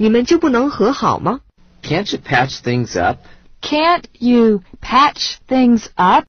[0.00, 1.40] 你们就不能和好吗
[1.82, 3.18] ？Can't you patch things up?
[3.60, 6.26] Can't you patch things up?